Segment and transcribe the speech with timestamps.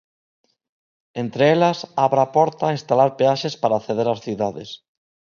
[1.23, 4.69] Entre elas, abre a porta a instalar peaxes para acceder ás cidades.